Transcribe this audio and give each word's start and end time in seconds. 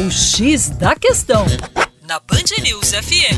O 0.00 0.10
X 0.10 0.70
da 0.70 0.96
Questão, 0.96 1.44
na 2.08 2.18
Band 2.20 2.62
News 2.62 2.92
FM. 2.92 3.36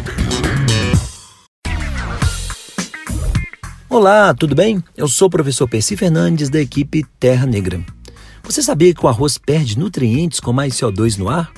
Olá, 3.90 4.32
tudo 4.32 4.54
bem? 4.54 4.80
Eu 4.96 5.08
sou 5.08 5.26
o 5.26 5.30
professor 5.30 5.66
Percy 5.66 5.96
Fernandes, 5.96 6.48
da 6.48 6.60
equipe 6.60 7.04
Terra 7.18 7.46
Negra. 7.46 7.84
Você 8.44 8.62
sabia 8.62 8.94
que 8.94 9.04
o 9.04 9.08
arroz 9.08 9.36
perde 9.38 9.76
nutrientes 9.76 10.38
com 10.38 10.52
mais 10.52 10.74
CO2 10.74 11.18
no 11.18 11.28
ar? 11.28 11.50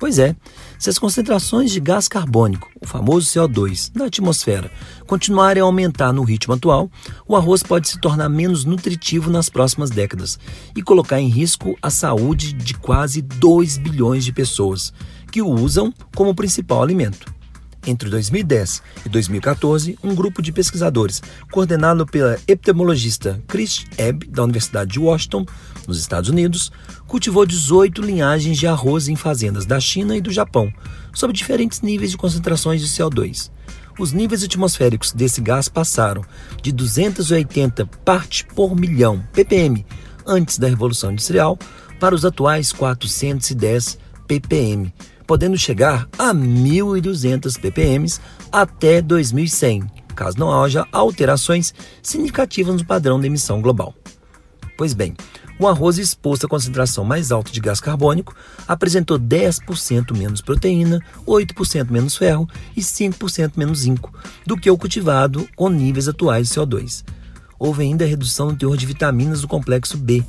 Pois 0.00 0.18
é, 0.18 0.34
se 0.78 0.88
as 0.88 0.98
concentrações 0.98 1.70
de 1.70 1.78
gás 1.78 2.08
carbônico, 2.08 2.70
o 2.80 2.86
famoso 2.86 3.26
CO2, 3.26 3.90
na 3.94 4.06
atmosfera 4.06 4.70
continuarem 5.06 5.60
a 5.60 5.66
aumentar 5.66 6.10
no 6.10 6.24
ritmo 6.24 6.54
atual, 6.54 6.90
o 7.28 7.36
arroz 7.36 7.62
pode 7.62 7.86
se 7.86 8.00
tornar 8.00 8.30
menos 8.30 8.64
nutritivo 8.64 9.28
nas 9.28 9.50
próximas 9.50 9.90
décadas 9.90 10.38
e 10.74 10.82
colocar 10.82 11.20
em 11.20 11.28
risco 11.28 11.76
a 11.82 11.90
saúde 11.90 12.54
de 12.54 12.72
quase 12.72 13.20
2 13.20 13.76
bilhões 13.76 14.24
de 14.24 14.32
pessoas 14.32 14.90
que 15.30 15.42
o 15.42 15.50
usam 15.50 15.92
como 16.16 16.34
principal 16.34 16.82
alimento. 16.82 17.39
Entre 17.86 18.10
2010 18.10 18.82
e 19.06 19.08
2014, 19.08 19.98
um 20.04 20.14
grupo 20.14 20.42
de 20.42 20.52
pesquisadores, 20.52 21.22
coordenado 21.50 22.04
pela 22.04 22.38
epidemiologista 22.46 23.42
Chris 23.48 23.86
Ebb, 23.96 24.26
da 24.26 24.44
Universidade 24.44 24.92
de 24.92 24.98
Washington, 24.98 25.46
nos 25.88 25.98
Estados 25.98 26.28
Unidos, 26.28 26.70
cultivou 27.06 27.46
18 27.46 28.02
linhagens 28.02 28.58
de 28.58 28.66
arroz 28.66 29.08
em 29.08 29.16
fazendas 29.16 29.64
da 29.64 29.80
China 29.80 30.14
e 30.14 30.20
do 30.20 30.30
Japão, 30.30 30.70
sob 31.14 31.32
diferentes 31.32 31.80
níveis 31.80 32.10
de 32.10 32.18
concentrações 32.18 32.82
de 32.82 32.86
CO2. 32.86 33.50
Os 33.98 34.12
níveis 34.12 34.42
atmosféricos 34.42 35.12
desse 35.12 35.40
gás 35.40 35.68
passaram 35.68 36.22
de 36.62 36.72
280 36.72 37.86
partes 38.04 38.42
por 38.54 38.76
milhão, 38.76 39.24
ppm, 39.32 39.84
antes 40.26 40.58
da 40.58 40.68
Revolução 40.68 41.12
Industrial, 41.12 41.58
para 41.98 42.14
os 42.14 42.24
atuais 42.24 42.72
410 42.72 43.98
ppm, 44.26 44.92
podendo 45.30 45.56
chegar 45.56 46.08
a 46.18 46.34
1.200 46.34 47.56
ppm 47.60 48.04
até 48.50 49.00
2100, 49.00 49.84
caso 50.12 50.36
não 50.36 50.52
haja 50.60 50.84
alterações 50.90 51.72
significativas 52.02 52.74
no 52.74 52.84
padrão 52.84 53.20
de 53.20 53.28
emissão 53.28 53.62
global. 53.62 53.94
Pois 54.76 54.92
bem, 54.92 55.14
o 55.56 55.68
arroz 55.68 55.98
exposto 55.98 56.46
à 56.46 56.48
concentração 56.48 57.04
mais 57.04 57.30
alta 57.30 57.52
de 57.52 57.60
gás 57.60 57.80
carbônico 57.80 58.34
apresentou 58.66 59.20
10% 59.20 60.18
menos 60.18 60.40
proteína, 60.40 61.00
8% 61.24 61.90
menos 61.90 62.16
ferro 62.16 62.48
e 62.76 62.80
5% 62.80 63.52
menos 63.54 63.82
zinco 63.82 64.12
do 64.44 64.56
que 64.56 64.68
o 64.68 64.76
cultivado 64.76 65.48
com 65.54 65.68
níveis 65.68 66.08
atuais 66.08 66.48
de 66.48 66.56
CO2. 66.56 67.04
Houve 67.56 67.84
ainda 67.84 68.04
redução 68.04 68.46
no 68.46 68.56
teor 68.56 68.76
de 68.76 68.84
vitaminas 68.84 69.42
do 69.42 69.46
complexo 69.46 69.96
B, 69.96 70.24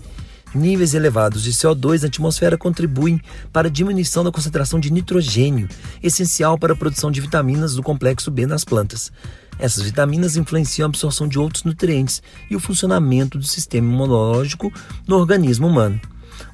Níveis 0.54 0.94
elevados 0.94 1.44
de 1.44 1.52
CO2 1.52 2.02
na 2.02 2.08
atmosfera 2.08 2.58
contribuem 2.58 3.22
para 3.54 3.70
a 3.70 3.72
diminuição 3.72 4.24
da 4.24 4.32
concentração 4.32 4.80
de 4.80 4.92
nitrogênio, 4.92 5.70
essencial 6.04 6.58
para 6.58 6.74
a 6.74 6.76
produção 6.76 7.10
de 7.10 7.22
vitaminas 7.22 7.76
do 7.76 7.82
complexo 7.82 8.30
B 8.30 8.46
nas 8.46 8.66
plantas. 8.66 9.12
Essas 9.58 9.84
vitaminas 9.84 10.36
influenciam 10.36 10.88
a 10.88 10.90
absorção 10.90 11.28
de 11.28 11.40
outros 11.40 11.64
nutrientes 11.64 12.22
e 12.50 12.56
o 12.56 12.60
funcionamento 12.60 13.38
do 13.38 13.46
sistema 13.46 13.88
imunológico 13.88 14.74
no 15.08 15.16
organismo 15.16 15.68
humano. 15.68 16.02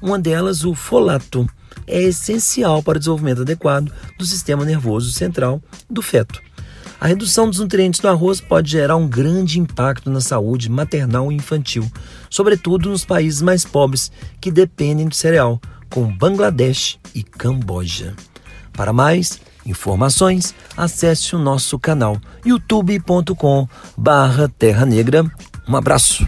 Uma 0.00 0.18
delas, 0.18 0.64
o 0.64 0.74
folato, 0.74 1.48
é 1.86 2.00
essencial 2.02 2.82
para 2.82 2.96
o 2.96 2.98
desenvolvimento 2.98 3.42
adequado 3.42 3.92
do 4.16 4.24
sistema 4.24 4.64
nervoso 4.64 5.10
central 5.10 5.60
do 5.90 6.02
feto. 6.02 6.40
A 7.00 7.06
redução 7.06 7.48
dos 7.48 7.60
nutrientes 7.60 8.00
do 8.00 8.08
arroz 8.08 8.40
pode 8.40 8.72
gerar 8.72 8.96
um 8.96 9.06
grande 9.06 9.60
impacto 9.60 10.10
na 10.10 10.20
saúde 10.20 10.68
maternal 10.68 11.30
e 11.30 11.36
infantil, 11.36 11.88
sobretudo 12.28 12.90
nos 12.90 13.04
países 13.04 13.40
mais 13.40 13.64
pobres 13.64 14.10
que 14.40 14.50
dependem 14.50 15.06
do 15.06 15.14
cereal, 15.14 15.60
como 15.88 16.12
Bangladesh 16.12 16.98
e 17.14 17.22
Camboja. 17.22 18.16
Para 18.72 18.92
mais 18.92 19.40
informações, 19.64 20.52
acesse 20.76 21.36
o 21.36 21.38
nosso 21.38 21.78
canal 21.78 22.20
youtube.com/terra 22.44 24.84
negra. 24.84 25.24
Um 25.68 25.76
abraço. 25.76 26.26